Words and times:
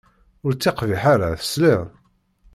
Ur 0.45 0.51
ttiqbiḥ 0.53 1.01
ara, 1.13 1.29
tesliḍ! 1.41 1.81